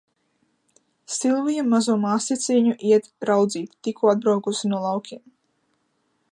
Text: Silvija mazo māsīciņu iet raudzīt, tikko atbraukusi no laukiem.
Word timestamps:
Silvija 1.15 1.65
mazo 1.73 1.97
māsīciņu 2.07 2.73
iet 2.93 3.11
raudzīt, 3.31 3.77
tikko 3.89 4.13
atbraukusi 4.15 4.73
no 4.75 4.81
laukiem. 4.89 5.25